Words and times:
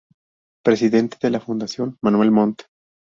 Presidente 0.65 1.17
de 1.21 1.29
la 1.29 1.39
Fundación 1.39 1.99
Manuel 2.01 2.31
Montt. 2.31 2.63